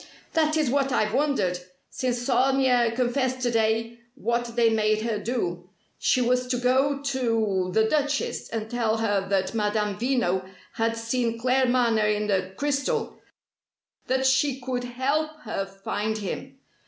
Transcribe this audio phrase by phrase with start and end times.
[0.33, 1.59] "That is what I've wondered
[1.91, 5.69] since Sonia confessed to day what they made her do.
[5.99, 11.37] She was to go to the Duchess, and tell her that Madame Veno had seen
[11.39, 13.19] Claremanagh in the crystal
[14.07, 16.57] that she could help her find him.